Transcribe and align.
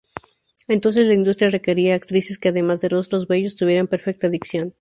Entonces 0.67 1.05
la 1.05 1.13
industria 1.13 1.51
requería 1.51 1.93
actrices 1.93 2.39
que, 2.39 2.49
además 2.49 2.81
de 2.81 2.89
rostros 2.89 3.27
bellos, 3.27 3.55
tuvieran 3.55 3.85
perfecta 3.85 4.29
dicción. 4.29 4.73